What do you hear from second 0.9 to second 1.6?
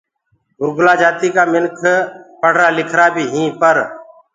جآتي ڪآ ڪجھ